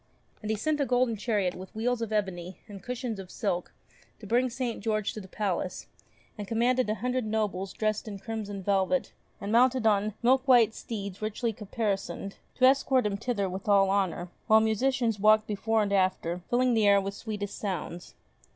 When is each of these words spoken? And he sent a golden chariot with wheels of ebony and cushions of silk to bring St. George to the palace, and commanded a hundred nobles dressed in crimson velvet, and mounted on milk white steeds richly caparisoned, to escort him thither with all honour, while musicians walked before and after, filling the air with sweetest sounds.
And 0.41 0.49
he 0.49 0.57
sent 0.57 0.81
a 0.81 0.85
golden 0.87 1.15
chariot 1.15 1.53
with 1.53 1.75
wheels 1.75 2.01
of 2.01 2.11
ebony 2.11 2.57
and 2.67 2.81
cushions 2.81 3.19
of 3.19 3.29
silk 3.29 3.71
to 4.19 4.25
bring 4.25 4.49
St. 4.49 4.79
George 4.81 5.13
to 5.13 5.21
the 5.21 5.27
palace, 5.27 5.85
and 6.39 6.47
commanded 6.47 6.89
a 6.89 6.95
hundred 6.95 7.23
nobles 7.23 7.71
dressed 7.71 8.07
in 8.07 8.17
crimson 8.17 8.63
velvet, 8.63 9.13
and 9.39 9.51
mounted 9.51 9.85
on 9.85 10.15
milk 10.23 10.47
white 10.47 10.73
steeds 10.73 11.21
richly 11.21 11.53
caparisoned, 11.53 12.37
to 12.55 12.65
escort 12.65 13.05
him 13.05 13.15
thither 13.15 13.47
with 13.47 13.67
all 13.67 13.91
honour, 13.91 14.29
while 14.47 14.59
musicians 14.59 15.19
walked 15.19 15.45
before 15.45 15.83
and 15.83 15.93
after, 15.93 16.41
filling 16.49 16.73
the 16.73 16.87
air 16.87 16.99
with 16.99 17.13
sweetest 17.13 17.59
sounds. 17.59 18.15